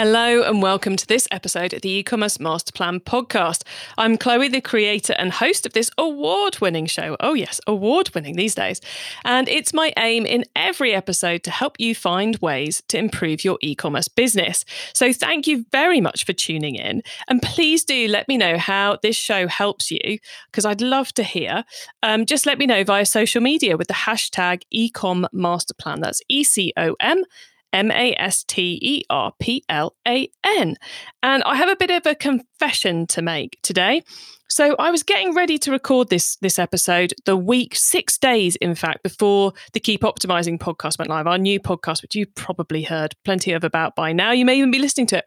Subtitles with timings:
[0.00, 3.64] Hello and welcome to this episode of the e-commerce master plan podcast.
[3.98, 7.16] I'm Chloe, the creator and host of this award-winning show.
[7.18, 8.80] Oh yes, award-winning these days.
[9.24, 13.58] And it's my aim in every episode to help you find ways to improve your
[13.60, 14.64] e-commerce business.
[14.94, 18.98] So thank you very much for tuning in and please do let me know how
[19.02, 21.64] this show helps you because I'd love to hear.
[22.04, 26.02] Um, just let me know via social media with the hashtag ecommasterplan.
[26.02, 27.24] That's E C O M
[27.72, 30.76] M A S T E R P L A N.
[31.22, 34.02] And I have a bit of a confession to make today.
[34.50, 38.74] So I was getting ready to record this this episode the week 6 days in
[38.74, 43.14] fact before the Keep Optimizing podcast went live, our new podcast which you've probably heard
[43.24, 44.32] plenty of about by now.
[44.32, 45.24] You may even be listening to it.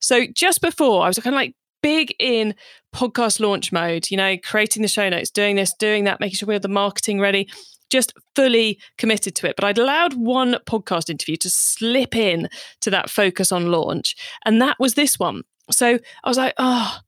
[0.00, 2.54] So just before I was kind of like big in
[2.92, 6.48] podcast launch mode, you know, creating the show notes, doing this, doing that, making sure
[6.48, 7.48] we have the marketing ready
[7.90, 9.56] just fully committed to it.
[9.56, 12.48] But I'd allowed one podcast interview to slip in
[12.80, 15.42] to that focus on launch, and that was this one.
[15.70, 16.98] So I was like, oh,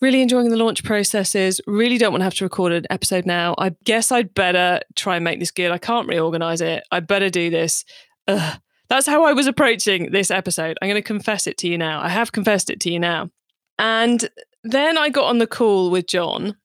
[0.00, 1.60] really enjoying the launch processes.
[1.66, 3.54] Really don't want to have to record an episode now.
[3.56, 5.70] I guess I'd better try and make this good.
[5.70, 6.82] I can't reorganize it.
[6.90, 7.84] I better do this.
[8.28, 8.60] Ugh.
[8.88, 10.76] That's how I was approaching this episode.
[10.82, 12.02] I'm going to confess it to you now.
[12.02, 13.30] I have confessed it to you now.
[13.78, 14.28] And
[14.64, 16.56] then I got on the call with John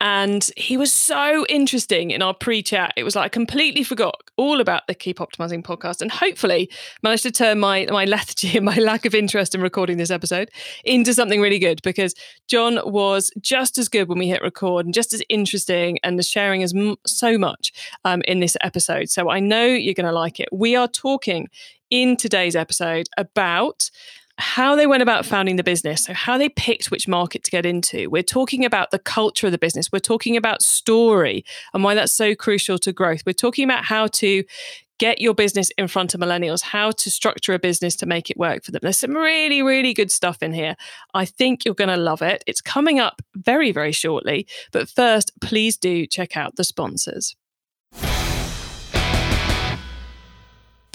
[0.00, 2.92] and he was so interesting in our pre chat.
[2.96, 6.70] It was like I completely forgot all about the Keep Optimizing podcast and hopefully
[7.02, 10.50] managed to turn my, my lethargy and my lack of interest in recording this episode
[10.84, 12.14] into something really good because
[12.46, 16.22] John was just as good when we hit record and just as interesting and the
[16.22, 17.72] sharing as m- so much
[18.04, 19.08] um, in this episode.
[19.08, 20.50] So I know you're going to like it.
[20.52, 21.48] We are talking
[21.90, 23.90] in today's episode about
[24.38, 27.64] how they went about founding the business, so how they picked which market to get
[27.64, 28.10] into.
[28.10, 29.90] We're talking about the culture of the business.
[29.90, 33.22] We're talking about story and why that's so crucial to growth.
[33.24, 34.44] We're talking about how to
[34.98, 38.36] get your business in front of millennials, how to structure a business to make it
[38.36, 38.80] work for them.
[38.82, 40.76] There's some really, really good stuff in here.
[41.14, 42.42] I think you're going to love it.
[42.46, 44.46] It's coming up very, very shortly.
[44.72, 47.36] But first, please do check out the sponsors.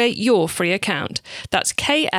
[0.00, 1.20] create your free account.
[1.50, 2.14] That's K-L-A-V-I-Y-O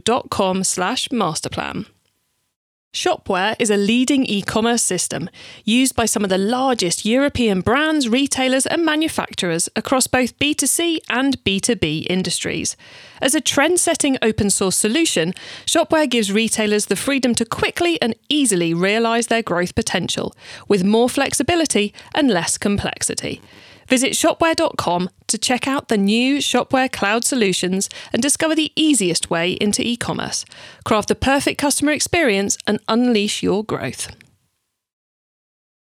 [0.00, 1.86] dot com slash masterplan.
[2.92, 5.30] Shopware is a leading e commerce system
[5.64, 11.42] used by some of the largest European brands, retailers, and manufacturers across both B2C and
[11.42, 12.76] B2B industries.
[13.22, 15.32] As a trend setting open source solution,
[15.64, 20.34] Shopware gives retailers the freedom to quickly and easily realize their growth potential
[20.68, 23.40] with more flexibility and less complexity.
[23.88, 29.54] Visit shopware.com to check out the new Shopware Cloud solutions and discover the easiest way
[29.54, 30.44] into e commerce.
[30.84, 34.14] Craft the perfect customer experience and unleash your growth.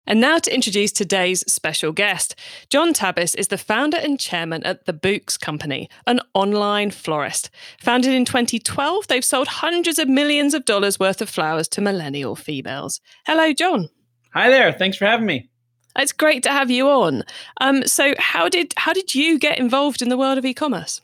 [0.06, 2.34] And now to introduce today's special guest.
[2.68, 7.48] John Tabis is the founder and chairman at The Bouqs Company, an online florist.
[7.80, 12.36] Founded in 2012, they've sold hundreds of millions of dollars worth of flowers to millennial
[12.36, 13.00] females.
[13.24, 13.88] Hello, John.
[14.34, 14.72] Hi there.
[14.72, 15.49] Thanks for having me.
[15.96, 17.24] It's great to have you on.
[17.60, 21.00] Um, so, how did how did you get involved in the world of e-commerce?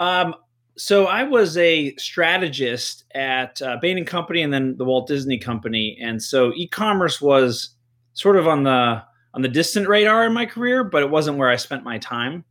[0.00, 0.34] Um,
[0.76, 5.38] so, I was a strategist at uh, Bain and Company, and then the Walt Disney
[5.38, 7.70] Company, and so e-commerce was
[8.14, 9.02] sort of on the
[9.34, 12.44] on the distant radar in my career, but it wasn't where I spent my time.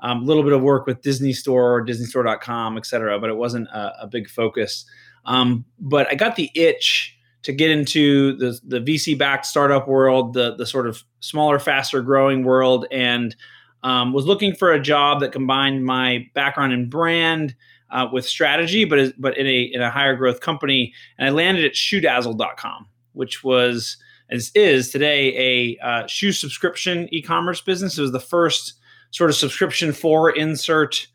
[0.00, 3.66] A um, little bit of work with Disney Store, DisneyStore.com, et cetera, but it wasn't
[3.68, 4.84] a, a big focus.
[5.24, 7.15] Um, but I got the itch
[7.46, 12.02] to get into the the VC backed startup world, the the sort of smaller, faster
[12.02, 13.36] growing world, and
[13.84, 17.54] um, was looking for a job that combined my background in brand
[17.92, 20.92] uh, with strategy, but but in a in a higher growth company.
[21.18, 23.96] And I landed at ShoeDazzle.com, which was
[24.28, 27.96] as is today a uh, shoe subscription e-commerce business.
[27.96, 28.72] It was the first
[29.12, 31.06] sort of subscription for insert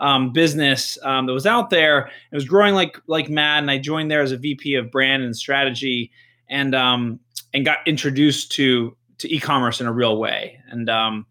[0.00, 2.10] um, business um, that was out there.
[2.32, 5.22] It was growing like like mad, and I joined there as a VP of brand
[5.22, 6.10] and strategy,
[6.48, 7.20] and um,
[7.54, 10.58] and got introduced to to e-commerce in a real way.
[10.70, 11.26] And um,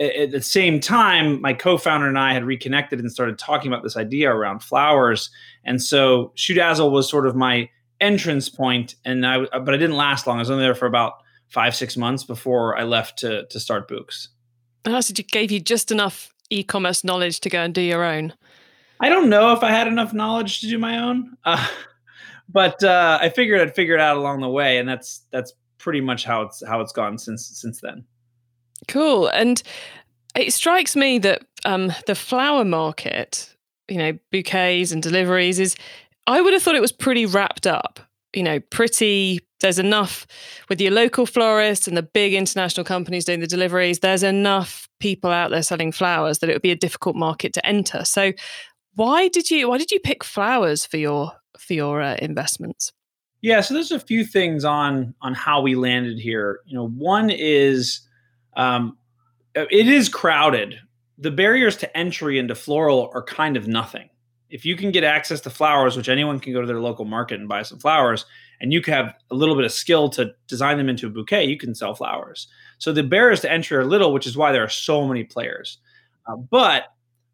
[0.00, 3.96] at the same time, my co-founder and I had reconnected and started talking about this
[3.96, 5.30] idea around flowers.
[5.64, 7.68] And so ShoeDazzle was sort of my
[8.00, 10.36] entrance point, and I but I didn't last long.
[10.36, 11.14] I was only there for about
[11.48, 14.28] five six months before I left to to start Bouqs.
[14.84, 18.34] Oh, so it gave you just enough e-commerce knowledge to go and do your own.
[19.00, 21.66] I don't know if I had enough knowledge to do my own, uh,
[22.48, 26.00] but uh, I figured I'd figure it out along the way, and that's that's pretty
[26.00, 28.04] much how it's how it's gone since since then.
[28.88, 29.62] Cool, and
[30.34, 33.54] it strikes me that um, the flower market,
[33.88, 35.76] you know, bouquets and deliveries is.
[36.26, 38.00] I would have thought it was pretty wrapped up.
[38.34, 39.40] You know, pretty.
[39.60, 40.24] There's enough
[40.68, 43.98] with your local florists and the big international companies doing the deliveries.
[43.98, 47.66] There's enough people out there selling flowers that it would be a difficult market to
[47.66, 48.04] enter.
[48.04, 48.32] So,
[48.94, 52.92] why did you why did you pick flowers for your for your uh, investments?
[53.40, 56.60] Yeah, so there's a few things on on how we landed here.
[56.66, 58.00] You know, one is
[58.56, 58.98] um,
[59.54, 60.78] it is crowded.
[61.18, 64.08] The barriers to entry into floral are kind of nothing.
[64.50, 67.38] If you can get access to flowers, which anyone can go to their local market
[67.38, 68.24] and buy some flowers,
[68.60, 71.56] and you have a little bit of skill to design them into a bouquet, you
[71.56, 72.48] can sell flowers.
[72.78, 75.78] So the barriers to entry are little, which is why there are so many players.
[76.26, 76.84] Uh, but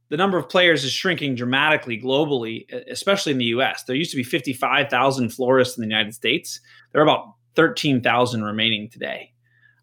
[0.08, 3.84] the number of players is shrinking dramatically globally, especially in the US.
[3.84, 6.60] There used to be 55,000 florists in the United States.
[6.92, 9.32] There are about 13,000 remaining today.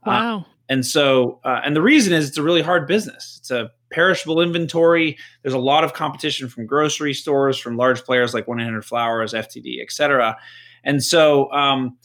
[0.05, 0.37] Uh, wow.
[0.37, 3.37] Uh, and so, uh, and the reason is it's a really hard business.
[3.39, 5.17] It's a perishable inventory.
[5.41, 9.81] There's a lot of competition from grocery stores, from large players like 100 Flowers, FTD,
[9.81, 10.37] et cetera.
[10.83, 11.97] And so, um,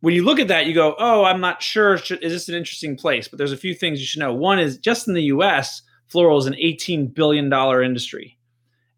[0.00, 1.94] when you look at that, you go, "Oh, I'm not sure.
[1.94, 4.32] Is this an interesting place?" But there's a few things you should know.
[4.32, 8.38] One is just in the U.S., floral is an 18 billion dollar industry,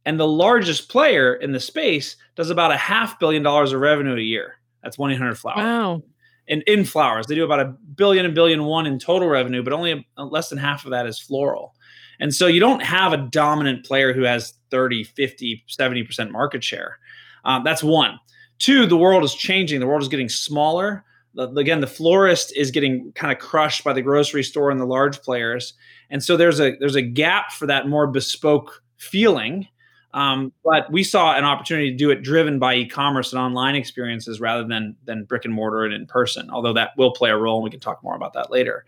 [0.05, 4.17] and the largest player in the space does about a half billion dollars of revenue
[4.17, 4.59] a year.
[4.83, 5.59] That's 1-800 Flowers.
[5.59, 6.03] Wow
[6.49, 7.27] and in flowers.
[7.27, 10.49] They do about a billion and billion one in total revenue, but only a, less
[10.49, 11.75] than half of that is floral.
[12.21, 16.99] And so you don't have a dominant player who has 30, 50, 70% market share.
[17.45, 18.19] Um, that's one.
[18.59, 19.81] Two, the world is changing.
[19.81, 21.05] The world is getting smaller.
[21.35, 24.87] The, again, the florist is getting kind of crushed by the grocery store and the
[24.87, 25.75] large players.
[26.11, 29.67] And so there's a there's a gap for that more bespoke feeling
[30.15, 34.41] um, but we saw an opportunity to do it driven by e-commerce and online experiences
[34.41, 36.51] rather than than brick and mortar and in person.
[36.51, 38.85] Although that will play a role, and we can talk more about that later.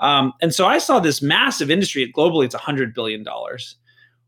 [0.00, 2.10] Um, and so I saw this massive industry.
[2.16, 3.76] Globally, it's hundred billion dollars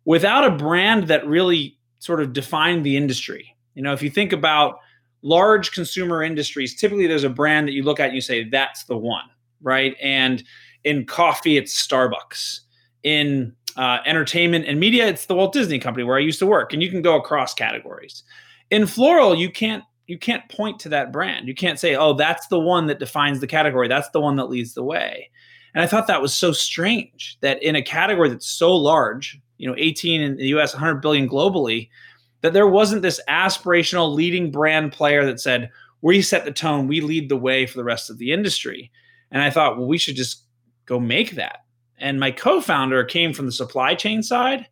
[0.05, 3.55] without a brand that really sort of defined the industry.
[3.75, 4.79] You know, if you think about
[5.23, 8.85] large consumer industries, typically there's a brand that you look at and you say that's
[8.85, 9.25] the one,
[9.63, 9.97] right?
[10.03, 10.43] And
[10.85, 12.61] in coffee, it's Starbucks.
[13.03, 16.73] In uh, entertainment and media, it's the Walt Disney Company where I used to work,
[16.73, 18.25] and you can go across categories.
[18.71, 21.47] In floral, you can't you can't point to that brand.
[21.47, 23.89] You can't say, "Oh, that's the one that defines the category.
[23.89, 25.31] That's the one that leads the way."
[25.75, 29.69] And I thought that was so strange that in a category that's so large, you
[29.69, 31.89] know, 18 in the US, 100 billion globally,
[32.41, 35.71] that there wasn't this aspirational leading brand player that said,
[36.01, 38.91] "We set the tone, we lead the way for the rest of the industry."
[39.31, 40.45] And I thought, well, we should just
[40.87, 41.59] go make that.
[41.99, 44.67] And my co-founder came from the supply chain side,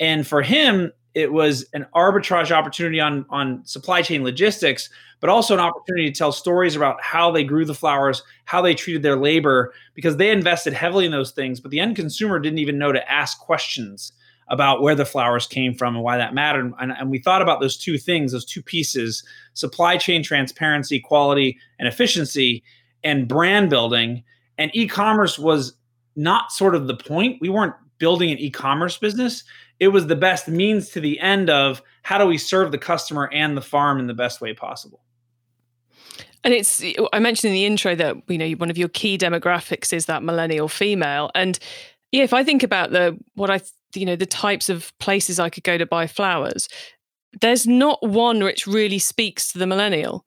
[0.00, 4.90] and for him, it was an arbitrage opportunity on on supply chain logistics,
[5.24, 8.74] but also an opportunity to tell stories about how they grew the flowers, how they
[8.74, 11.60] treated their labor, because they invested heavily in those things.
[11.60, 14.12] But the end consumer didn't even know to ask questions
[14.48, 16.74] about where the flowers came from and why that mattered.
[16.78, 21.58] And, and, we thought about those two things, those two pieces supply chain transparency, quality,
[21.78, 22.62] and efficiency,
[23.02, 24.24] and brand building.
[24.58, 25.72] And e commerce was
[26.16, 27.38] not sort of the point.
[27.40, 29.42] We weren't building an e-commerce business.
[29.80, 33.30] It was the best means to the end of how do we serve the customer
[33.32, 35.00] and the farm in the best way possible.
[36.42, 39.92] And it's I mentioned in the intro that you know one of your key demographics
[39.92, 41.30] is that millennial female.
[41.34, 41.58] And
[42.12, 43.60] yeah if I think about the what I
[43.94, 46.68] you know the types of places I could go to buy flowers
[47.40, 50.24] there's not one which really speaks to the millennial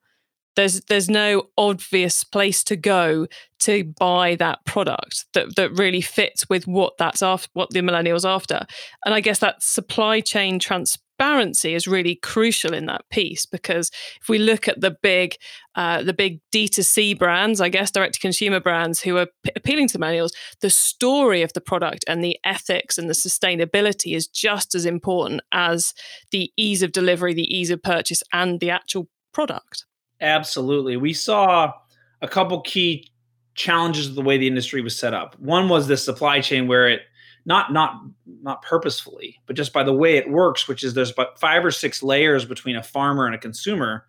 [0.58, 3.28] there's there's no obvious place to go
[3.60, 8.28] to buy that product that that really fits with what that's after what the millennials
[8.28, 8.66] after.
[9.06, 14.30] And i guess that supply chain transparency is really crucial in that piece because if
[14.30, 15.36] we look at the big
[15.76, 19.88] uh, the big d2c brands i guess direct to consumer brands who are p- appealing
[19.88, 24.76] to millennials the story of the product and the ethics and the sustainability is just
[24.76, 25.94] as important as
[26.32, 29.87] the ease of delivery the ease of purchase and the actual product
[30.22, 30.98] Absolutely.
[30.98, 31.74] We saw
[32.22, 33.12] a couple key
[33.56, 35.38] challenges of the way the industry was set up.
[35.40, 37.02] One was the supply chain where it
[37.46, 38.02] not not
[38.42, 41.72] not purposefully, but just by the way it works, which is there's about five or
[41.72, 44.06] six layers between a farmer and a consumer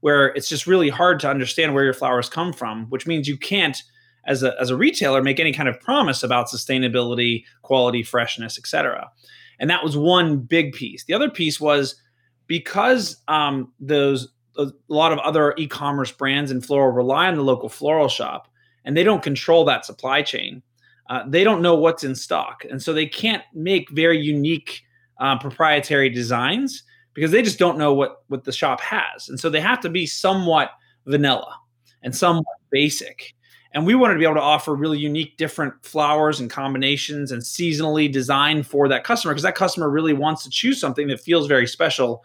[0.00, 3.36] where it's just really hard to understand where your flowers come from, which means you
[3.36, 3.82] can't
[4.26, 9.10] as a, as a retailer make any kind of promise about sustainability, quality, freshness, etc.
[9.58, 11.04] And that was one big piece.
[11.04, 12.00] The other piece was
[12.46, 17.68] because um, those a lot of other e-commerce brands in floral rely on the local
[17.68, 18.48] floral shop,
[18.84, 20.62] and they don't control that supply chain.
[21.08, 24.82] Uh, they don't know what's in stock, and so they can't make very unique
[25.20, 26.82] uh, proprietary designs
[27.14, 29.88] because they just don't know what what the shop has, and so they have to
[29.88, 30.72] be somewhat
[31.06, 31.54] vanilla
[32.02, 33.34] and somewhat basic.
[33.72, 37.42] And we wanted to be able to offer really unique, different flowers and combinations and
[37.42, 41.46] seasonally designed for that customer because that customer really wants to choose something that feels
[41.46, 42.24] very special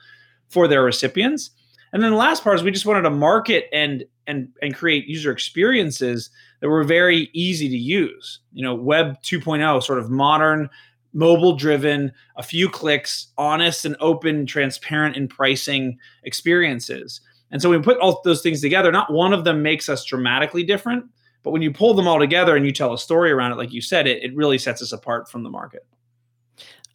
[0.50, 1.52] for their recipients.
[1.93, 5.05] And then the last part is we just wanted to market and and and create
[5.05, 8.39] user experiences that were very easy to use.
[8.51, 10.69] You know, web 2.0 sort of modern
[11.13, 17.21] mobile driven, a few clicks, honest and open, transparent in pricing experiences.
[17.51, 20.63] And so we put all those things together, not one of them makes us dramatically
[20.63, 21.05] different,
[21.43, 23.71] but when you pull them all together and you tell a story around it, like
[23.71, 25.85] you said, it, it really sets us apart from the market.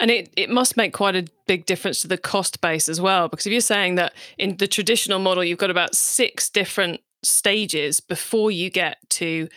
[0.01, 3.29] And it, it must make quite a big difference to the cost base as well.
[3.29, 8.01] Because if you're saying that in the traditional model, you've got about six different stages
[8.01, 9.49] before you get to,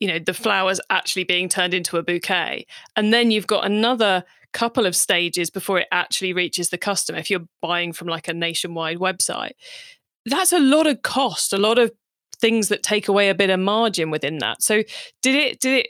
[0.00, 2.66] you know, the flowers actually being turned into a bouquet.
[2.96, 7.30] And then you've got another couple of stages before it actually reaches the customer if
[7.30, 9.52] you're buying from like a nationwide website.
[10.24, 11.92] That's a lot of cost, a lot of
[12.40, 14.62] things that take away a bit of margin within that.
[14.62, 14.82] So
[15.22, 15.88] did it did it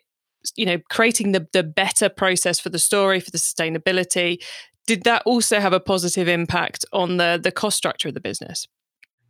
[0.56, 4.42] you know creating the the better process for the story for the sustainability
[4.86, 8.68] did that also have a positive impact on the the cost structure of the business?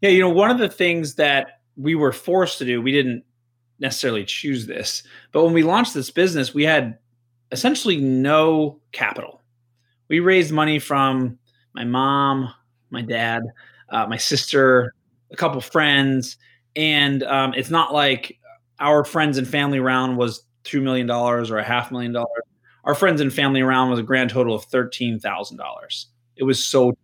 [0.00, 3.24] Yeah you know one of the things that we were forced to do we didn't
[3.78, 5.02] necessarily choose this
[5.32, 6.98] but when we launched this business we had
[7.52, 9.40] essentially no capital.
[10.08, 11.38] We raised money from
[11.74, 12.52] my mom
[12.90, 13.42] my dad
[13.90, 14.94] uh, my sister
[15.30, 16.36] a couple friends
[16.76, 18.38] and um, it's not like
[18.80, 22.42] our friends and family round was two million dollars or a half million dollars.
[22.84, 26.08] Our friends and family round was a grand total of thirteen thousand dollars.
[26.36, 26.96] It was so,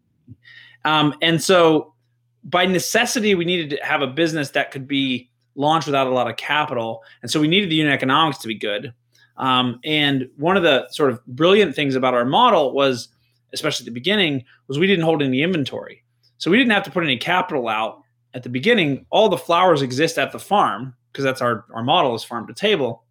[0.84, 1.94] um, and so
[2.42, 6.28] by necessity, we needed to have a business that could be launched without a lot
[6.28, 8.92] of capital, and so we needed the unit economics to be good.
[9.36, 13.08] Um, and one of the sort of brilliant things about our model was,
[13.52, 16.04] especially at the beginning, was we didn't hold any inventory,
[16.38, 18.02] so we didn't have to put any capital out
[18.34, 19.06] at the beginning.
[19.10, 22.54] All the flowers exist at the farm because that's our our model is farm to
[22.54, 23.04] table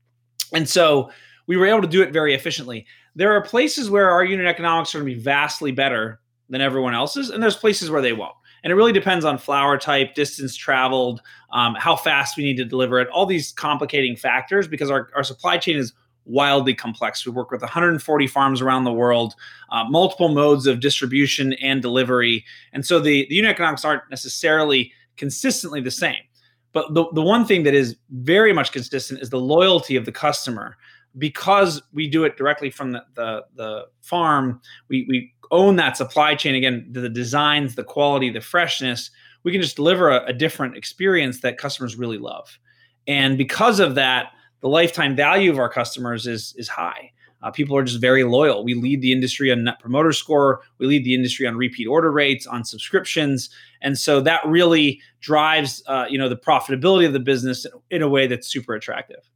[0.53, 1.11] and so
[1.47, 2.85] we were able to do it very efficiently.
[3.15, 6.93] There are places where our unit economics are going to be vastly better than everyone
[6.93, 8.35] else's, and there's places where they won't.
[8.63, 12.65] And it really depends on flower type, distance traveled, um, how fast we need to
[12.65, 15.93] deliver it, all these complicating factors because our, our supply chain is
[16.25, 17.25] wildly complex.
[17.25, 19.33] We work with 140 farms around the world,
[19.71, 22.45] uh, multiple modes of distribution and delivery.
[22.73, 26.21] And so the, the unit economics aren't necessarily consistently the same.
[26.71, 30.11] But the, the one thing that is very much consistent is the loyalty of the
[30.11, 30.77] customer.
[31.17, 36.35] Because we do it directly from the, the, the farm, we, we own that supply
[36.35, 39.09] chain again, the designs, the quality, the freshness.
[39.43, 42.59] We can just deliver a, a different experience that customers really love.
[43.07, 47.11] And because of that, the lifetime value of our customers is is high.
[47.41, 48.63] Uh, people are just very loyal.
[48.63, 50.61] We lead the industry on net promoter score.
[50.77, 53.49] We lead the industry on repeat order rates, on subscriptions,
[53.81, 58.09] and so that really drives, uh, you know, the profitability of the business in a
[58.09, 59.29] way that's super attractive.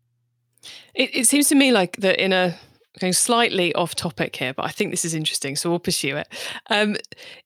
[0.94, 2.58] It, it seems to me like that in a
[3.00, 6.28] going slightly off topic here, but I think this is interesting, so we'll pursue it.
[6.70, 6.96] Um,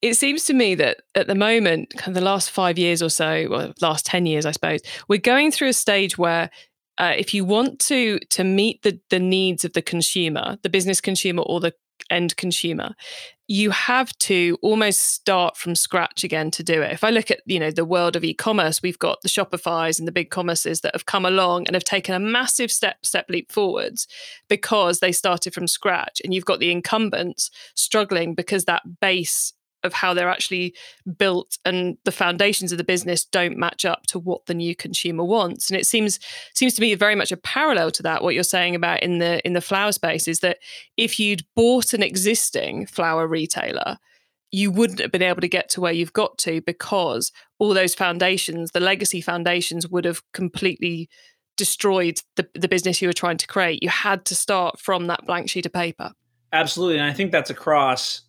[0.02, 3.08] it seems to me that at the moment, kind of the last five years or
[3.08, 6.50] so, or last ten years, I suppose, we're going through a stage where
[6.98, 11.00] uh, if you want to to meet the the needs of the consumer, the business
[11.00, 11.72] consumer or the
[12.10, 12.94] end consumer,
[13.46, 16.92] you have to almost start from scratch again to do it.
[16.92, 20.06] If I look at you know the world of e-commerce, we've got the Shopify's and
[20.08, 24.06] the BigCommerces that have come along and have taken a massive step step leap forwards
[24.48, 29.52] because they started from scratch, and you've got the incumbents struggling because that base
[29.84, 30.74] of how they're actually
[31.16, 35.24] built and the foundations of the business don't match up to what the new consumer
[35.24, 35.70] wants.
[35.70, 36.18] And it seems
[36.54, 39.44] seems to be very much a parallel to that what you're saying about in the
[39.46, 40.58] in the flower space is that
[40.96, 43.98] if you'd bought an existing flower retailer
[44.50, 47.94] you wouldn't have been able to get to where you've got to because all those
[47.94, 51.08] foundations the legacy foundations would have completely
[51.56, 53.82] destroyed the, the business you were trying to create.
[53.82, 56.12] You had to start from that blank sheet of paper.
[56.52, 58.22] Absolutely and i think that's across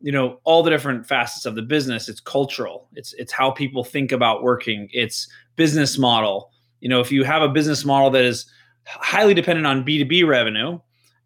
[0.00, 2.08] you know all the different facets of the business.
[2.08, 2.88] It's cultural.
[2.94, 4.88] It's it's how people think about working.
[4.92, 6.50] It's business model.
[6.80, 8.46] You know if you have a business model that is
[8.86, 10.80] highly dependent on b2b revenue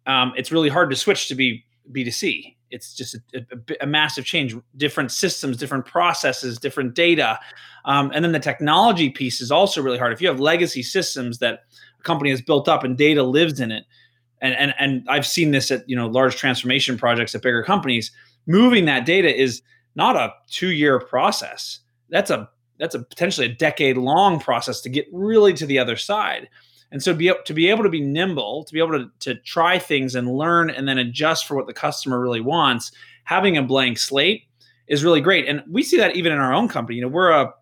[0.05, 4.25] um, it's really hard to switch to be b2c it's just a, a, a massive
[4.25, 4.55] change.
[4.77, 7.39] Different systems different processes different data.
[7.85, 10.13] Um, and then the technology piece is also really hard.
[10.13, 11.61] If you have legacy systems that
[11.99, 13.85] a company has built up and data lives in it.
[14.41, 18.11] And, and and I've seen this at you know large transformation projects at bigger companies.
[18.47, 19.61] Moving that data is
[19.95, 21.79] not a two year process.
[22.09, 25.95] That's a that's a potentially a decade long process to get really to the other
[25.95, 26.49] side.
[26.91, 29.79] And so be, to be able to be nimble, to be able to, to try
[29.79, 32.91] things and learn and then adjust for what the customer really wants,
[33.23, 34.43] having a blank slate
[34.87, 35.47] is really great.
[35.47, 36.97] And we see that even in our own company.
[36.97, 37.53] You know, we're a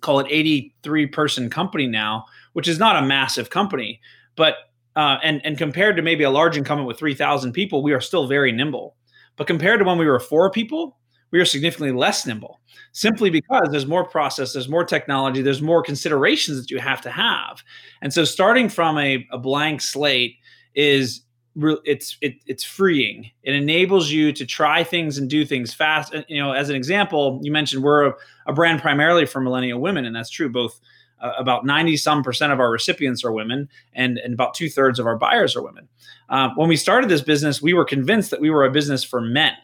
[0.00, 4.00] call it 83 person company now, which is not a massive company,
[4.36, 4.56] but
[4.96, 8.26] uh, and and compared to maybe a large incumbent with 3,000 people, we are still
[8.26, 8.96] very nimble.
[9.36, 10.98] But compared to when we were four people,
[11.30, 12.60] we are significantly less nimble
[12.92, 17.10] simply because there's more process, there's more technology, there's more considerations that you have to
[17.10, 17.62] have.
[18.02, 20.36] And so starting from a, a blank slate
[20.76, 21.22] is
[21.56, 23.30] it's it, it's freeing.
[23.42, 26.14] It enables you to try things and do things fast.
[26.28, 28.14] You know, as an example, you mentioned we're a,
[28.46, 30.48] a brand primarily for millennial women, and that's true.
[30.48, 30.80] Both
[31.24, 35.00] uh, about ninety some percent of our recipients are women, and and about two thirds
[35.00, 35.88] of our buyers are women.
[36.28, 39.20] Uh, when we started this business, we were convinced that we were a business for
[39.20, 39.54] men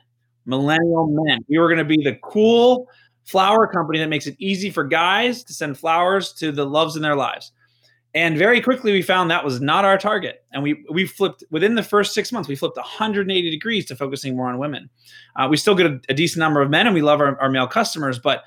[0.46, 1.38] millennial men.
[1.48, 2.88] We were going to be the cool
[3.24, 7.02] flower company that makes it easy for guys to send flowers to the loves in
[7.02, 7.52] their lives.
[8.12, 10.44] And very quickly, we found that was not our target.
[10.52, 12.48] And we we flipped within the first six months.
[12.48, 14.90] We flipped 180 degrees to focusing more on women.
[15.36, 17.48] Uh, we still get a, a, decent number of men, and we love our, our
[17.48, 18.18] male customers.
[18.18, 18.42] But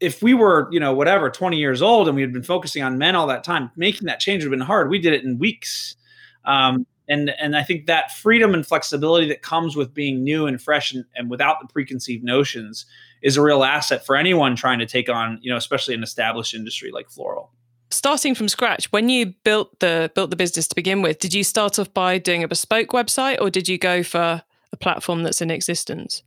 [0.00, 2.98] if we were, you know, whatever, 20 years old, and we had been focusing on
[2.98, 4.90] men all that time, making that change would have been hard.
[4.90, 5.96] We did it in weeks.
[6.44, 10.60] Um, and and I think that freedom and flexibility that comes with being new and
[10.60, 12.84] fresh and, and without the preconceived notions
[13.22, 16.54] is a real asset for anyone trying to take on, you know, especially an established
[16.54, 17.52] industry like floral.
[17.90, 21.44] Starting from scratch, when you built the built the business to begin with, did you
[21.44, 25.40] start off by doing a bespoke website or did you go for a platform that's
[25.40, 26.24] in existence?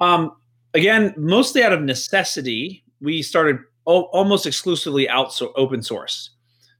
[0.00, 0.32] Um,
[0.74, 6.30] again, mostly out of necessity, we started o- almost exclusively out so open source.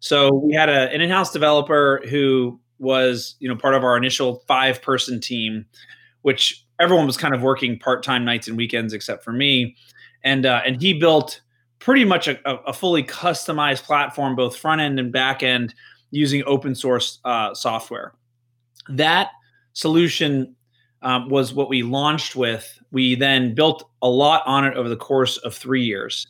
[0.00, 4.42] So we had a, an in-house developer who was you know part of our initial
[4.46, 5.64] five person team
[6.22, 9.76] which everyone was kind of working part-time nights and weekends except for me
[10.24, 11.40] and uh, and he built
[11.78, 15.74] pretty much a, a, fully customized platform both front end and back end
[16.10, 18.12] using open source uh, software
[18.88, 19.28] that
[19.72, 20.54] solution
[21.04, 24.96] um, was what we launched with we then built a lot on it over the
[24.96, 26.26] course of three years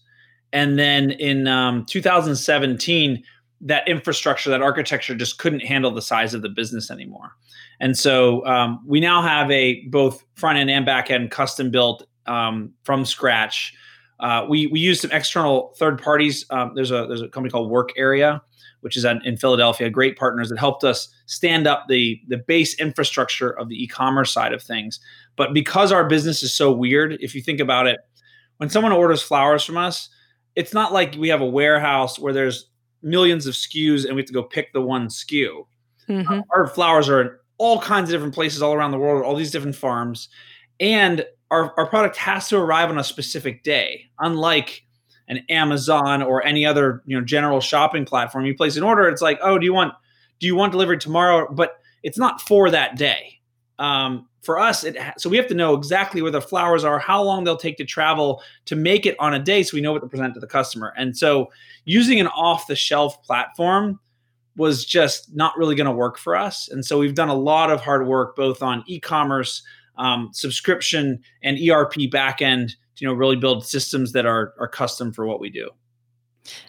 [0.52, 3.24] and then in um, 2017
[3.64, 7.32] that infrastructure, that architecture just couldn't handle the size of the business anymore.
[7.80, 12.06] And so um, we now have a both front end and back end custom built
[12.26, 13.74] um, from scratch.
[14.20, 16.46] Uh, we we use some external third parties.
[16.50, 18.40] Um, there's a there's a company called Workarea,
[18.84, 19.88] which is in Philadelphia.
[19.88, 24.52] Great partners that helped us stand up the the base infrastructure of the e-commerce side
[24.52, 25.00] of things.
[25.36, 28.00] But because our business is so weird, if you think about it,
[28.58, 30.10] when someone orders flowers from us,
[30.54, 32.68] it's not like we have a warehouse where there's
[33.02, 35.64] millions of SKUs and we have to go pick the one SKU.
[36.06, 36.40] Mm-hmm.
[36.50, 39.50] Our flowers are in all kinds of different places all around the world, all these
[39.50, 40.28] different farms.
[40.78, 44.83] And our, our product has to arrive on a specific day, unlike
[45.28, 48.46] an Amazon or any other you know general shopping platform.
[48.46, 49.94] You place an order, it's like, oh, do you want
[50.40, 51.50] do you want delivered tomorrow?
[51.52, 53.40] But it's not for that day.
[53.78, 57.22] Um, for us, it so we have to know exactly where the flowers are, how
[57.22, 60.02] long they'll take to travel to make it on a day, so we know what
[60.02, 60.92] to present to the customer.
[60.96, 61.50] And so,
[61.84, 63.98] using an off-the-shelf platform
[64.56, 66.68] was just not really going to work for us.
[66.68, 69.62] And so, we've done a lot of hard work both on e-commerce,
[69.96, 75.12] um, subscription, and ERP backend to you know really build systems that are are custom
[75.12, 75.70] for what we do.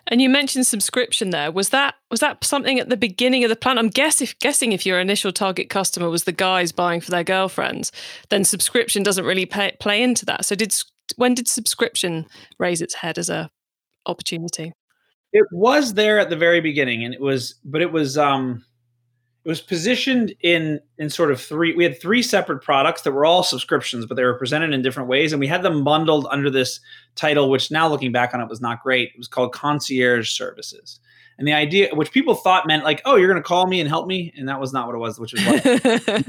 [0.08, 1.52] And you mentioned subscription there.
[1.52, 3.78] Was that was that something at the beginning of the plan?
[3.78, 7.24] I'm guess if, guessing if your initial target customer was the guys buying for their
[7.24, 7.92] girlfriends,
[8.30, 10.46] then subscription doesn't really pay, play into that.
[10.46, 10.74] So did
[11.18, 12.26] when did subscription
[12.58, 13.50] raise its head as a
[14.06, 14.72] opportunity?
[15.34, 18.64] It was there at the very beginning, and it was, but it was um,
[19.46, 23.26] it was positioned in in sort of three we had three separate products that were
[23.26, 26.50] all subscriptions but they were presented in different ways and we had them bundled under
[26.50, 26.80] this
[27.16, 29.10] title which now looking back on it was not great.
[29.10, 31.00] It was called concierge services.
[31.38, 33.88] And the idea which people thought meant like oh you're going to call me and
[33.88, 35.44] help me and that was not what it was which was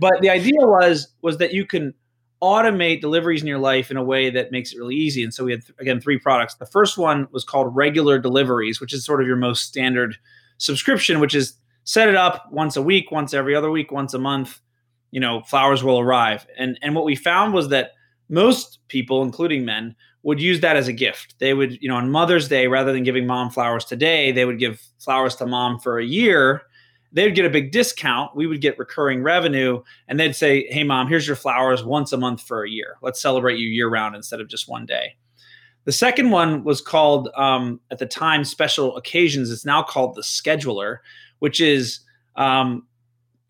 [0.00, 1.94] but the idea was was that you can
[2.42, 5.44] automate deliveries in your life in a way that makes it really easy and so
[5.44, 6.56] we had again three products.
[6.56, 10.18] The first one was called regular deliveries which is sort of your most standard
[10.58, 14.18] subscription which is set it up once a week, once every other week, once a
[14.18, 14.60] month,
[15.10, 16.46] you know, flowers will arrive.
[16.58, 17.92] And and what we found was that
[18.28, 21.34] most people, including men, would use that as a gift.
[21.38, 24.58] They would, you know, on Mother's Day, rather than giving mom flowers today, they would
[24.58, 26.62] give flowers to mom for a year.
[27.12, 28.34] They would get a big discount.
[28.34, 32.16] We would get recurring revenue, and they'd say, "Hey, mom, here's your flowers once a
[32.16, 32.96] month for a year.
[33.02, 35.16] Let's celebrate you year round instead of just one day."
[35.84, 39.50] The second one was called um, at the time special occasions.
[39.50, 40.98] It's now called the scheduler,
[41.44, 42.00] which is,
[42.36, 42.86] um,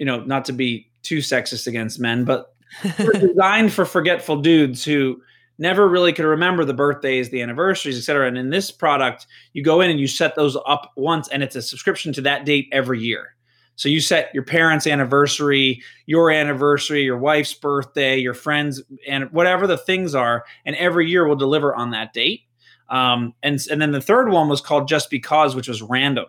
[0.01, 2.53] you know, not to be too sexist against men, but
[3.21, 5.23] designed for forgetful dudes who
[5.59, 8.27] never really could remember the birthdays, the anniversaries, et cetera.
[8.27, 11.55] And in this product, you go in and you set those up once, and it's
[11.55, 13.37] a subscription to that date every year.
[13.77, 19.69] So you set your parents' anniversary, your anniversary, your wife's birthday, your friends, and whatever
[19.69, 22.41] the things are, and every year we'll deliver on that date.
[22.89, 26.27] Um, and and then the third one was called Just Because, which was random.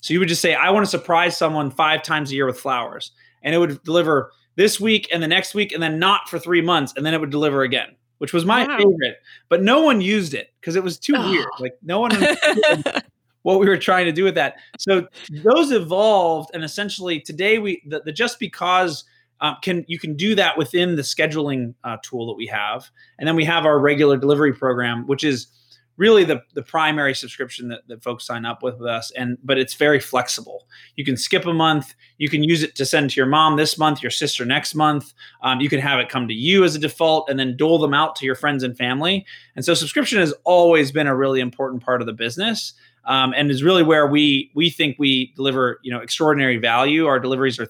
[0.00, 2.60] So you would just say, I want to surprise someone five times a year with
[2.60, 6.38] flowers, and it would deliver this week and the next week, and then not for
[6.38, 8.76] three months, and then it would deliver again which was my wow.
[8.76, 9.16] favorite.
[9.48, 11.30] But no one used it because it was too oh.
[11.30, 11.46] weird.
[11.58, 12.12] Like no one
[13.42, 14.56] what we were trying to do with that.
[14.78, 19.04] So those evolved, and essentially today we the, the just because
[19.40, 23.26] um, can you can do that within the scheduling uh, tool that we have, and
[23.26, 25.46] then we have our regular delivery program, which is
[25.98, 29.58] really the, the primary subscription that, that folks sign up with, with us and but
[29.58, 30.66] it's very flexible.
[30.96, 31.94] You can skip a month.
[32.16, 35.12] You can use it to send to your mom this month your sister next month.
[35.42, 37.92] Um, you can have it come to you as a default and then dole them
[37.92, 39.26] out to your friends and family.
[39.56, 42.72] And so subscription has always been a really important part of the business
[43.04, 47.06] um, and is really where we we think we deliver you know extraordinary value.
[47.06, 47.68] Our deliveries are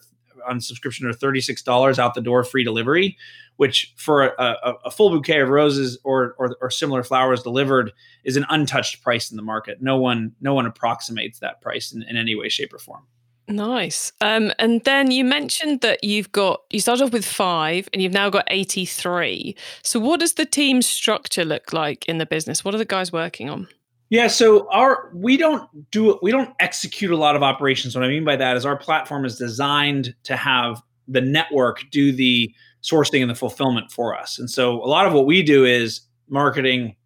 [0.49, 3.17] on subscription are $36 out the door free delivery
[3.59, 7.93] which for a, a, a full bouquet of roses or, or, or similar flowers delivered
[8.23, 9.83] is an untouched price in the market.
[9.83, 13.03] No one no one approximates that price in, in any way, shape, or form.
[13.49, 14.13] Nice.
[14.21, 18.13] Um, and then you mentioned that you've got you started off with five and you've
[18.13, 19.57] now got 83.
[19.83, 22.65] So what does the team structure look like in the business?
[22.65, 23.67] What are the guys working on?
[24.11, 27.95] Yeah, so our we don't do we don't execute a lot of operations.
[27.95, 32.13] What I mean by that is our platform is designed to have the network do
[32.13, 34.39] the sourcing and the fulfillment for us.
[34.39, 36.97] And so a lot of what we do is marketing.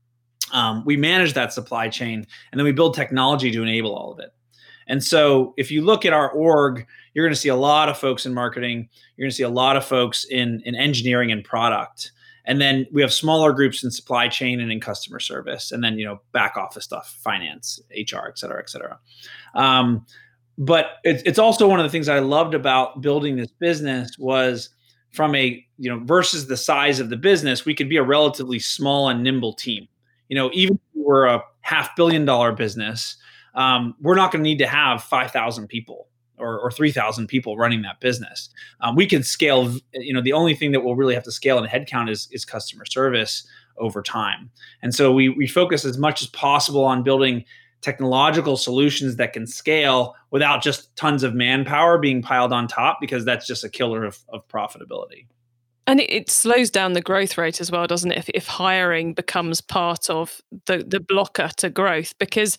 [0.52, 4.18] Um, we manage that supply chain and then we build technology to enable all of
[4.18, 4.30] it.
[4.86, 7.96] And so if you look at our org, you're going to see a lot of
[7.96, 8.88] folks in marketing.
[9.16, 12.12] You're going to see a lot of folks in, in engineering and product.
[12.44, 15.70] And then we have smaller groups in supply chain and in customer service.
[15.70, 18.98] And then, you know, back office stuff, finance, HR, et cetera, et cetera.
[19.54, 20.06] Um,
[20.58, 24.70] but it, it's also one of the things I loved about building this business was–
[25.12, 28.58] from a you know versus the size of the business, we could be a relatively
[28.58, 29.86] small and nimble team.
[30.28, 33.16] You know, even if we're a half billion dollar business,
[33.54, 36.08] um, we're not going to need to have five thousand people
[36.42, 38.50] or, or 3,000 people running that business.
[38.80, 41.58] Um, we can scale, you know, the only thing that we'll really have to scale
[41.58, 43.46] in headcount is, is customer service
[43.78, 44.50] over time.
[44.82, 47.44] And so we, we focus as much as possible on building
[47.80, 53.24] technological solutions that can scale without just tons of manpower being piled on top because
[53.24, 55.26] that's just a killer of, of profitability.
[55.86, 58.18] And it, slows down the growth rate as well, doesn't it?
[58.18, 62.56] If, if hiring becomes part of the, the blocker to growth, because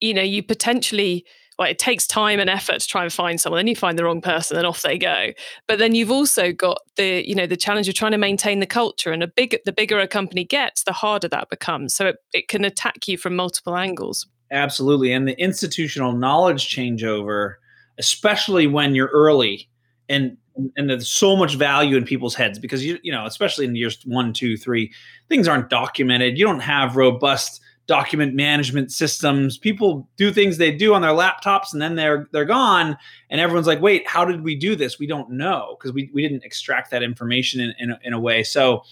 [0.00, 1.24] you know you potentially
[1.60, 3.58] well, it takes time and effort to try and find someone.
[3.58, 5.32] Then you find the wrong person, and off they go.
[5.68, 8.66] But then you've also got the you know the challenge of trying to maintain the
[8.66, 9.12] culture.
[9.12, 11.94] And a big the bigger a company gets, the harder that becomes.
[11.94, 14.26] So it, it can attack you from multiple angles.
[14.50, 15.12] Absolutely.
[15.12, 17.56] And the institutional knowledge changeover,
[17.98, 19.68] especially when you're early
[20.08, 20.38] and
[20.78, 23.98] and there's so much value in people's heads because you you know, especially in years
[24.06, 24.90] one, two, three,
[25.28, 26.38] things aren't documented.
[26.38, 27.60] You don't have robust
[27.90, 29.58] document management systems.
[29.58, 32.96] People do things they do on their laptops and then they're they're gone.
[33.30, 35.00] And everyone's like, wait, how did we do this?
[35.00, 38.20] We don't know because we, we didn't extract that information in, in, a, in a
[38.20, 38.44] way.
[38.44, 38.84] So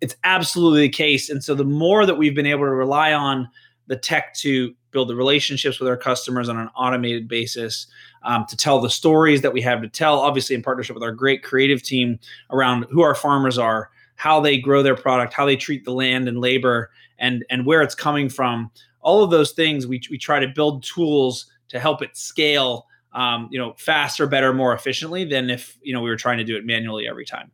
[0.00, 1.30] it's absolutely the case.
[1.30, 3.48] And so the more that we've been able to rely on
[3.86, 7.86] the tech to build the relationships with our customers on an automated basis,
[8.24, 11.12] um, to tell the stories that we have to tell, obviously in partnership with our
[11.12, 12.18] great creative team
[12.50, 16.26] around who our farmers are, how they grow their product, how they treat the land
[16.26, 18.70] and labor, and and where it's coming from.
[19.00, 23.48] All of those things we we try to build tools to help it scale, um,
[23.52, 26.56] you know, faster, better, more efficiently than if you know we were trying to do
[26.56, 27.52] it manually every time.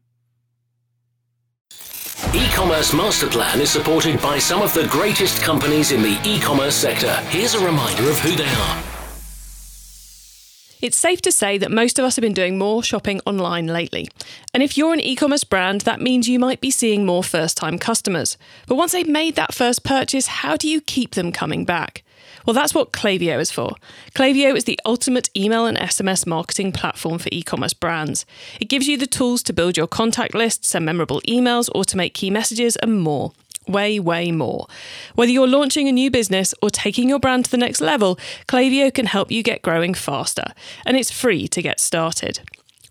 [2.34, 7.14] E-commerce Master Plan is supported by some of the greatest companies in the e-commerce sector.
[7.28, 8.85] Here's a reminder of who they are.
[10.82, 14.08] It's safe to say that most of us have been doing more shopping online lately.
[14.52, 17.56] And if you're an e commerce brand, that means you might be seeing more first
[17.56, 18.36] time customers.
[18.66, 22.02] But once they've made that first purchase, how do you keep them coming back?
[22.44, 23.74] Well, that's what Klaviyo is for.
[24.14, 28.26] Klaviyo is the ultimate email and SMS marketing platform for e commerce brands.
[28.60, 32.30] It gives you the tools to build your contact list, send memorable emails, automate key
[32.30, 33.32] messages, and more
[33.68, 34.66] way, way more.
[35.14, 38.92] Whether you're launching a new business or taking your brand to the next level, Klaviyo
[38.92, 40.52] can help you get growing faster,
[40.84, 42.40] and it's free to get started.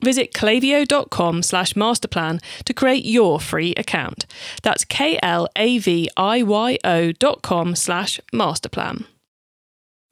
[0.02, 4.26] Visit klaviyo.com slash masterplan to create your free account.
[4.62, 9.06] That's K L A V I Y O dot com slash masterplan.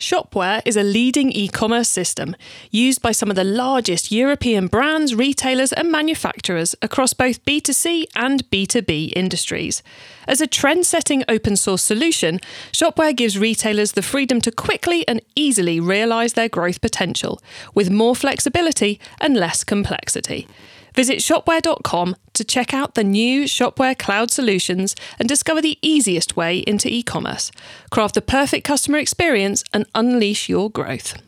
[0.04, 2.36] Shopware is a leading e commerce system
[2.72, 8.44] used by some of the largest European brands, retailers, and manufacturers across both B2C and
[8.50, 9.82] B2B industries.
[10.28, 12.42] As a trend setting open source solution,
[12.74, 17.42] Shopware gives retailers the freedom to quickly and easily realise their growth potential,
[17.74, 20.50] with more flexibility and less complexity.
[20.96, 26.60] Visit shopware.com to check out the new Shopware cloud solutions and discover the easiest way
[26.60, 27.52] into e commerce.
[27.90, 31.22] Craft the perfect customer experience and unleash your growth.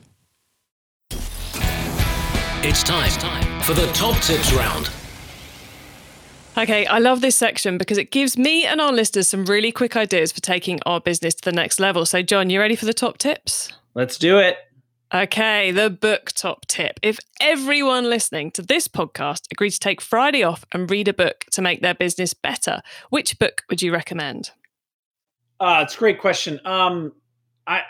[2.67, 4.89] It's time for the top tips round.
[6.58, 9.97] Okay, I love this section because it gives me and our listeners some really quick
[9.97, 12.06] ideas for taking our business to the next level.
[12.06, 13.73] So, John, you ready for the top tips?
[13.93, 14.58] Let's do it.
[15.13, 16.99] Okay, the book top tip.
[17.03, 21.45] If everyone listening to this podcast agreed to take Friday off and read a book
[21.51, 24.51] to make their business better, which book would you recommend?
[25.59, 26.59] Uh, it's a great question.
[26.65, 27.13] Um,
[27.67, 27.83] I,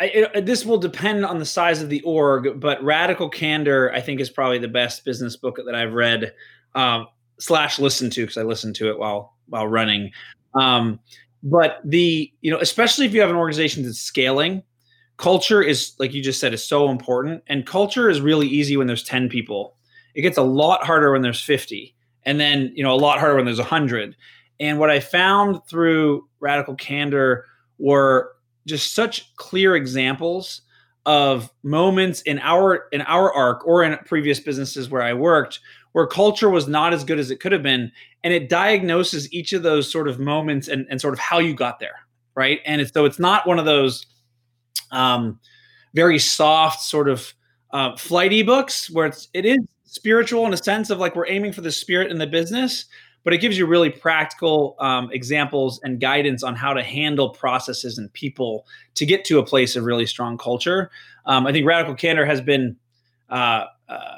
[0.00, 4.00] I it, this will depend on the size of the org, but Radical Candor, I
[4.00, 6.34] think, is probably the best business book that I've read
[6.74, 7.06] um,
[7.38, 10.10] slash listened to because I listened to it while while running.
[10.54, 10.98] Um,
[11.44, 14.64] but the you know, especially if you have an organization that's scaling,
[15.20, 17.42] culture is like you just said is so important.
[17.46, 19.76] And culture is really easy when there's 10 people.
[20.14, 23.36] It gets a lot harder when there's 50 and then you know a lot harder
[23.36, 24.16] when there's 100
[24.58, 27.46] and what i found through radical candor
[27.78, 28.32] were
[28.66, 30.62] just such clear examples
[31.06, 35.60] of moments in our in our arc or in previous businesses where i worked
[35.92, 37.90] where culture was not as good as it could have been
[38.22, 41.54] and it diagnoses each of those sort of moments and, and sort of how you
[41.54, 42.00] got there
[42.34, 42.60] right?
[42.64, 44.06] And it's, so it's not one of those
[44.90, 45.38] um,
[45.94, 47.34] very soft sort of
[47.72, 51.52] uh, flighty books where it's it is spiritual in a sense of like we're aiming
[51.52, 52.86] for the spirit in the business
[53.22, 57.98] but it gives you really practical um, examples and guidance on how to handle processes
[57.98, 60.90] and people to get to a place of really strong culture.
[61.26, 62.76] Um, i think radical candor has been
[63.28, 64.16] uh, uh,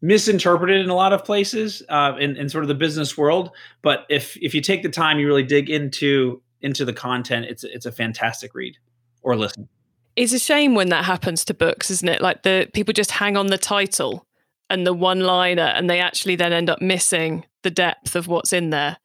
[0.00, 3.50] misinterpreted in a lot of places uh, in, in sort of the business world
[3.82, 7.64] but if if you take the time you really dig into into the content it's
[7.64, 8.76] it's a fantastic read
[9.22, 9.68] or listen
[10.16, 12.22] it's a shame when that happens to books, isn't it?
[12.22, 14.26] Like the people just hang on the title
[14.68, 18.52] and the one liner, and they actually then end up missing the depth of what's
[18.52, 18.96] in there.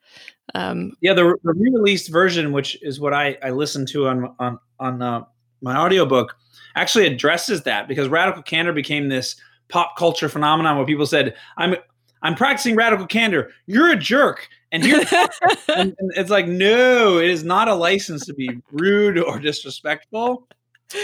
[0.55, 4.59] Um, yeah, the, the re-released version, which is what I, I listened to on on
[4.79, 5.23] on uh,
[5.61, 6.35] my audiobook,
[6.75, 9.35] actually addresses that because radical candor became this
[9.69, 11.75] pop culture phenomenon where people said, "I'm
[12.23, 13.51] I'm practicing radical candor.
[13.67, 15.03] You're a jerk." And here,
[15.75, 20.47] and, and it's like, no, it is not a license to be rude or disrespectful.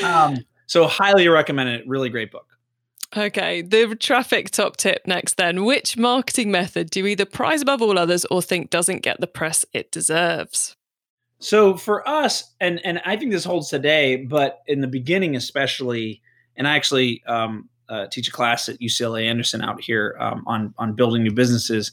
[0.03, 1.87] Um, so highly recommend it.
[1.87, 2.47] Really great book.
[3.15, 5.63] Okay, the traffic top tip next then.
[5.63, 9.27] Which marketing method do you either prize above all others or think doesn't get the
[9.27, 10.75] press it deserves?
[11.39, 16.21] So for us, and and I think this holds today, but in the beginning especially,
[16.57, 20.73] and I actually um, uh, teach a class at UCLA Anderson out here um, on
[20.77, 21.91] on building new businesses.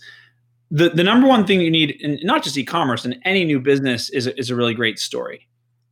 [0.70, 4.10] The the number one thing you need, in not just e-commerce, in any new business,
[4.10, 5.46] is a, is a really great story,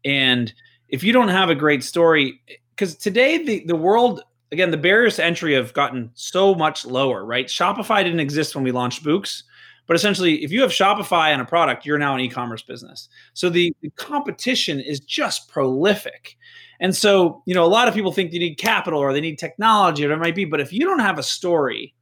[0.05, 0.53] and
[0.93, 2.41] if you don't have a great story,
[2.77, 7.25] because today the the world again the barriers to entry have gotten so much lower,
[7.25, 7.47] right?
[7.47, 9.43] Shopify didn't exist when we launched Bouqs,
[9.87, 13.09] but essentially, if you have Shopify on a product, you're now an e-commerce business.
[13.35, 16.37] So the, the competition is just prolific.
[16.79, 19.39] And so, you know, a lot of people think you need capital or they need
[19.39, 20.45] technology or whatever it might be.
[20.45, 21.95] But if you don't have a story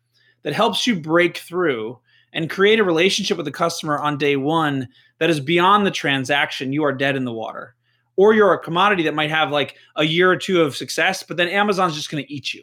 [0.43, 1.99] that helps you break through
[2.33, 6.73] and create a relationship with the customer on day one that is beyond the transaction,
[6.73, 7.75] you are dead in the water
[8.21, 11.39] or you're a commodity that might have like a year or two of success, but
[11.39, 12.63] then Amazon's just going to eat you.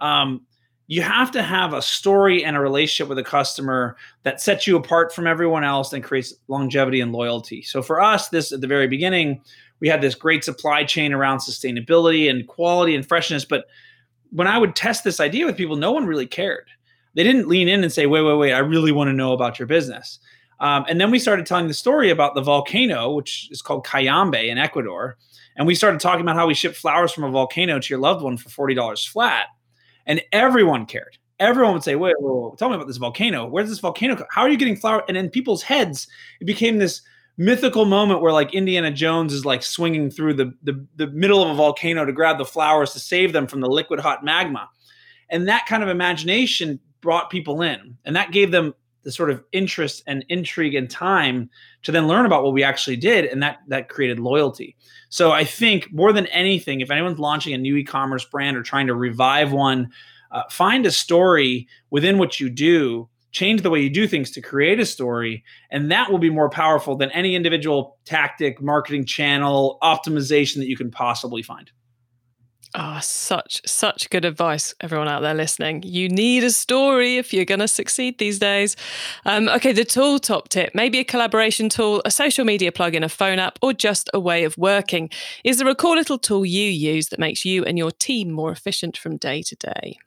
[0.00, 0.46] Um,
[0.86, 4.78] you have to have a story and a relationship with a customer that sets you
[4.78, 7.60] apart from everyone else and creates longevity and loyalty.
[7.60, 9.42] So for us, this at the very beginning,
[9.80, 13.44] we had this great supply chain around sustainability and quality and freshness.
[13.44, 13.66] But
[14.30, 16.68] when I would test this idea with people, no one really cared.
[17.12, 19.58] They didn't lean in and say, wait, wait, wait, I really want to know about
[19.58, 20.20] your business.
[20.60, 24.48] Um, and then we started telling the story about the volcano, which is called Cayambe
[24.48, 25.16] in Ecuador.
[25.56, 28.22] And we started talking about how we ship flowers from a volcano to your loved
[28.22, 29.46] one for $40 flat.
[30.06, 31.18] And everyone cared.
[31.38, 33.46] Everyone would say, wait, wait, wait tell me about this volcano.
[33.46, 34.22] Where's this volcano?
[34.30, 35.02] How are you getting flower?
[35.08, 36.06] And in people's heads,
[36.40, 37.00] it became this
[37.38, 41.48] mythical moment where like Indiana Jones is like swinging through the, the, the middle of
[41.48, 44.68] a volcano to grab the flowers to save them from the liquid hot magma.
[45.30, 47.96] And that kind of imagination brought people in.
[48.04, 51.48] And that gave them the sort of interest and intrigue and time
[51.82, 54.76] to then learn about what we actually did and that that created loyalty
[55.08, 58.86] so i think more than anything if anyone's launching a new e-commerce brand or trying
[58.86, 59.90] to revive one
[60.32, 64.40] uh, find a story within what you do change the way you do things to
[64.40, 65.44] create a story.
[65.70, 70.76] And that will be more powerful than any individual tactic, marketing channel, optimization that you
[70.76, 71.70] can possibly find.
[72.72, 75.82] Oh, such, such good advice, everyone out there listening.
[75.82, 78.76] You need a story if you're going to succeed these days.
[79.24, 83.08] Um, okay, the tool top tip maybe a collaboration tool, a social media plugin, a
[83.08, 85.10] phone app, or just a way of working.
[85.42, 88.52] Is there a cool little tool you use that makes you and your team more
[88.52, 89.98] efficient from day to day?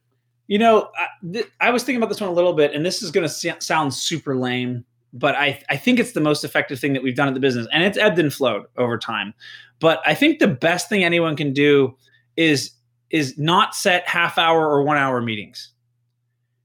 [0.47, 3.01] You know, I, th- I was thinking about this one a little bit, and this
[3.01, 6.93] is going to sound super lame, but I, I think it's the most effective thing
[6.93, 9.33] that we've done at the business, and it's ebbed and flowed over time.
[9.79, 11.97] But I think the best thing anyone can do
[12.37, 12.71] is
[13.09, 15.71] is not set half hour or one hour meetings.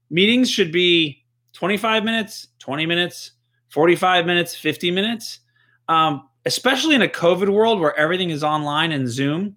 [0.09, 3.31] Meetings should be 25 minutes, 20 minutes,
[3.69, 5.39] 45 minutes, 50 minutes.
[5.87, 9.55] Um, especially in a COVID world where everything is online and Zoom,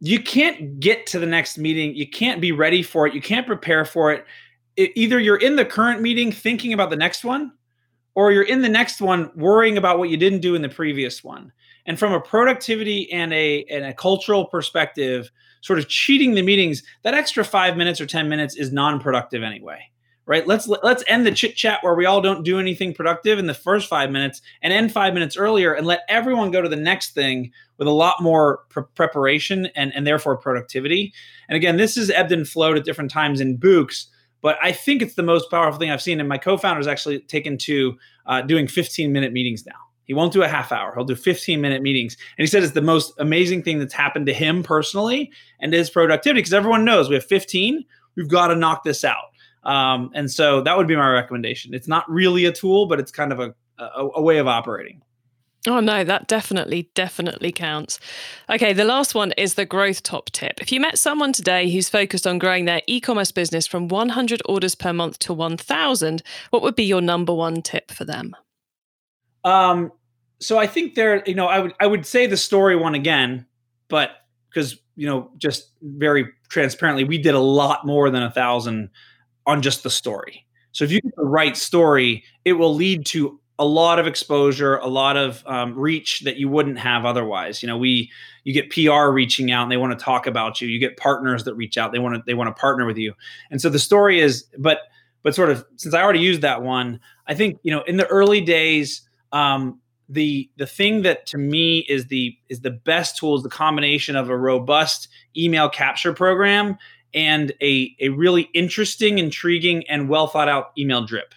[0.00, 1.94] you can't get to the next meeting.
[1.94, 3.14] You can't be ready for it.
[3.14, 4.24] You can't prepare for it.
[4.76, 4.92] it.
[4.94, 7.52] Either you're in the current meeting thinking about the next one,
[8.14, 11.24] or you're in the next one worrying about what you didn't do in the previous
[11.24, 11.52] one.
[11.88, 16.84] And from a productivity and a and a cultural perspective, sort of cheating the meetings,
[17.02, 19.90] that extra five minutes or ten minutes is non-productive anyway
[20.28, 20.46] right?
[20.46, 23.54] Let's let's end the chit chat where we all don't do anything productive in the
[23.54, 27.14] first five minutes and end five minutes earlier and let everyone go to the next
[27.14, 31.12] thing with a lot more pre- preparation and and therefore productivity.
[31.48, 34.04] And again this is ebbed and flowed at different times in Bouqs
[34.40, 36.20] but i think it's the most powerful thing i've seen.
[36.20, 40.32] And my co-founder has actually taken to uh, doing 15 minute meetings now he won't
[40.32, 40.92] do a half hour.
[40.94, 42.16] He'll do 15 minute meetings.
[42.36, 45.90] And he said it's the most amazing thing that's happened to him personally and his
[45.90, 47.84] productivity because everyone knows we have 15.
[48.16, 49.26] We've got to knock this out.
[49.64, 51.74] Um, and so that would be my recommendation.
[51.74, 55.02] It's not really a tool, but it's kind of a, a, a way of operating.
[55.66, 58.00] Oh, no, that definitely, definitely counts.
[58.48, 60.62] Okay, the last one is the growth top tip.
[60.62, 64.40] If you met someone today who's focused on growing their e commerce business from 100
[64.46, 68.34] orders per month to 1,000, what would be your number one tip for them?
[69.44, 69.92] Um,
[70.40, 73.46] so I think there, you know, I would I would say the story one again,
[73.88, 74.10] but
[74.50, 78.90] because you know, just very transparently, we did a lot more than a thousand
[79.46, 80.44] on just the story.
[80.72, 84.76] So if you get the right story, it will lead to a lot of exposure,
[84.76, 87.62] a lot of um, reach that you wouldn't have otherwise.
[87.62, 88.10] You know, we
[88.44, 90.68] you get PR reaching out and they want to talk about you.
[90.68, 93.14] You get partners that reach out, they want to they want to partner with you.
[93.50, 94.82] And so the story is, but
[95.22, 98.06] but sort of since I already used that one, I think you know in the
[98.06, 103.36] early days um, the the thing that to me is the is the best tool
[103.36, 106.78] is the combination of a robust email capture program
[107.14, 111.34] and a, a really interesting intriguing and well thought out email drip.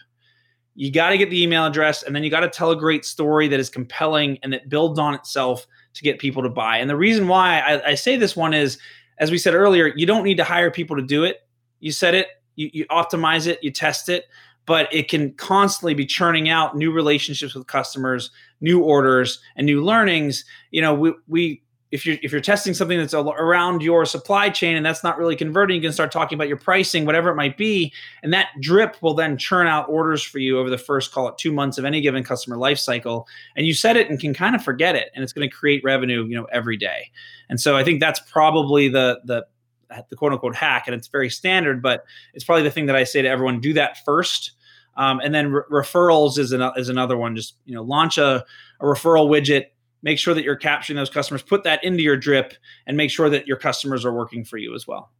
[0.75, 3.05] You got to get the email address and then you got to tell a great
[3.05, 6.77] story that is compelling and that builds on itself to get people to buy.
[6.77, 8.77] And the reason why I, I say this one is
[9.17, 11.41] as we said earlier you don't need to hire people to do it.
[11.79, 14.25] You set it you, you optimize it you test it
[14.65, 18.31] but it can constantly be churning out new relationships with customers,
[18.61, 20.45] new orders, and new learnings.
[20.71, 24.77] You know, we, we if you're if you're testing something that's around your supply chain
[24.77, 27.57] and that's not really converting, you can start talking about your pricing, whatever it might
[27.57, 27.93] be,
[28.23, 31.37] and that drip will then churn out orders for you over the first call it
[31.37, 33.27] two months of any given customer life cycle.
[33.55, 35.83] And you set it and can kind of forget it, and it's going to create
[35.83, 37.11] revenue, you know, every day.
[37.49, 39.45] And so I think that's probably the the
[40.09, 43.03] the quote unquote hack, and it's very standard, but it's probably the thing that I
[43.03, 44.51] say to everyone: do that first
[44.95, 47.35] um, and then re- referrals is, an, is another one.
[47.35, 48.45] Just you know, launch a,
[48.79, 49.65] a referral widget.
[50.03, 51.43] Make sure that you're capturing those customers.
[51.43, 52.53] Put that into your drip,
[52.87, 55.11] and make sure that your customers are working for you as well.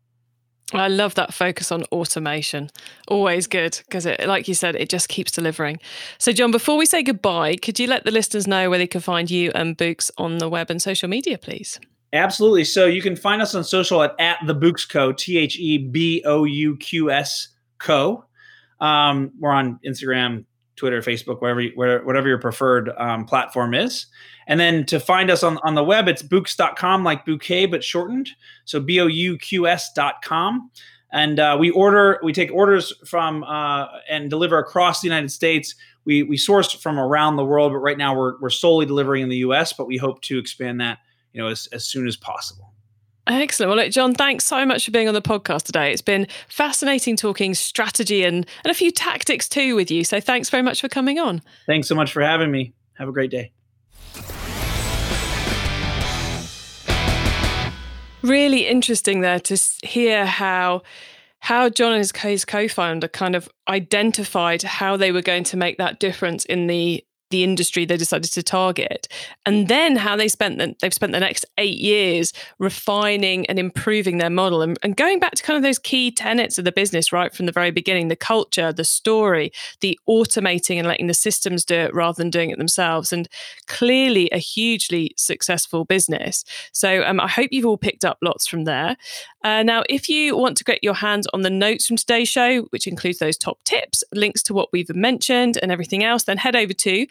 [0.74, 2.70] I love that focus on automation.
[3.08, 5.80] Always good because it, like you said, it just keeps delivering.
[6.18, 9.02] So, John, before we say goodbye, could you let the listeners know where they can
[9.02, 11.80] find you and Bouqs on the web and social media, please?
[12.14, 12.66] Absolutely.
[12.66, 15.12] So you can find us on social at, at the Bouqs Co.
[15.12, 18.26] T H E B O U Q S Co.
[18.82, 24.08] Um, we're on Instagram, Twitter, Facebook, whatever you, whatever your preferred um, platform is.
[24.48, 28.30] And then to find us on, on the web, it's bouqs.com, like bouquet, but shortened.
[28.65, 30.72] So B O U Q S.com.
[31.13, 35.76] And uh, we order, we take orders from uh, and deliver across the United States.
[36.06, 39.30] We, we source from around the world, but right now we're, we're solely delivering in
[39.30, 41.00] the US, but we hope to expand that
[41.34, 42.71] you know, as, as soon as possible.
[43.28, 43.70] Excellent.
[43.70, 45.91] Well, look, John, thanks so much for being on the podcast today.
[45.91, 50.04] It's been fascinating talking strategy and, and a few tactics too with you.
[50.04, 51.41] So thanks very much for coming on.
[51.68, 52.74] Thanks so much for having me.
[52.98, 53.52] Have a great day.
[58.24, 60.84] Really interesting there to hear how
[61.39, 66.00] how John and his, co-founder kind of identified how they were going to make that
[66.00, 69.08] difference in the the industry they decided to target,
[69.46, 74.18] and then how they spent the, they've spent the next eight years refining and improving
[74.18, 77.12] their model and, and going back to kind of those key tenets of the business
[77.12, 81.66] right from the very beginning: the culture, the story, the automating and letting the systems
[81.66, 83.28] do it rather than doing it themselves, and
[83.68, 86.44] clearly a hugely successful business.
[86.72, 88.98] So um, I hope you've all picked up lots from there.
[89.44, 92.62] Uh, now, if you want to get your hands on the notes from today's show,
[92.70, 96.56] which includes those top tips, links to what we've mentioned, and everything else, then head
[96.56, 97.08] over to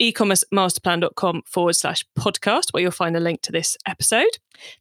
[0.00, 4.38] ecommercemasterplan.com forward slash podcast, where you'll find a link to this episode.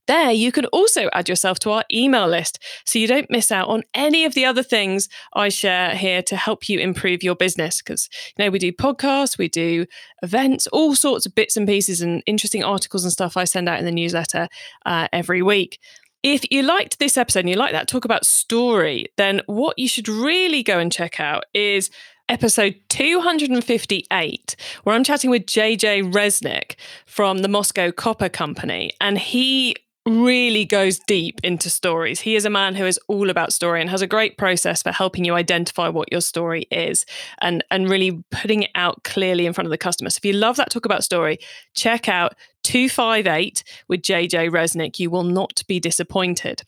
[0.08, 3.68] There, you can also add yourself to our email list so you don't miss out
[3.68, 7.82] on any of the other things I share here to help you improve your business.
[7.82, 9.86] Because, you know, we do podcasts, we do
[10.22, 13.80] events, all sorts of bits and pieces and interesting articles and stuff I send out
[13.80, 14.48] in the newsletter
[14.86, 15.80] uh, every week.
[16.24, 19.88] If you liked this episode and you like that talk about story, then what you
[19.88, 21.90] should really go and check out is
[22.30, 28.92] episode 258, where I'm chatting with JJ Resnick from the Moscow Copper Company.
[29.00, 32.22] And he really goes deep into stories.
[32.22, 34.92] He is a man who is all about story and has a great process for
[34.92, 37.06] helping you identify what your story is
[37.40, 40.10] and, and really putting it out clearly in front of the customer.
[40.10, 41.38] So if you love that talk about story,
[41.76, 44.98] check out 258 with JJ Resnick.
[44.98, 46.64] You will not be disappointed.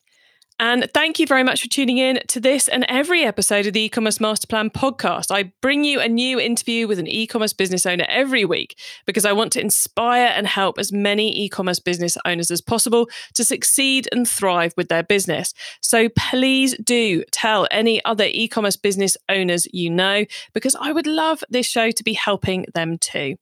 [0.60, 3.82] And thank you very much for tuning in to this and every episode of the
[3.82, 5.32] e-commerce master plan podcast.
[5.32, 9.34] I bring you a new interview with an e-commerce business owner every week because I
[9.34, 14.28] want to inspire and help as many e-commerce business owners as possible to succeed and
[14.28, 15.54] thrive with their business.
[15.82, 21.44] So please do tell any other e-commerce business owners you know because I would love
[21.50, 23.36] this show to be helping them too.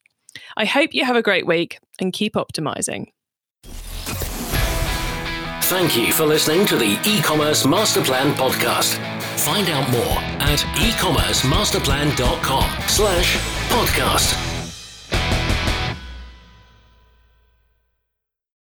[0.56, 3.08] I hope you have a great week and keep optimizing.
[5.72, 8.96] Thank you for listening to the e-commerce master plan podcast.
[9.40, 13.38] Find out more at ecommercemasterplan.com slash
[13.70, 14.51] podcast.